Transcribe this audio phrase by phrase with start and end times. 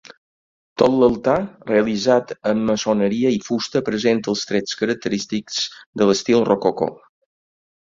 [0.81, 1.35] Tot l'altar,
[1.73, 5.65] realitzat en maçoneria i fusta presenta els trets característics
[6.01, 6.95] de l'estil rococó.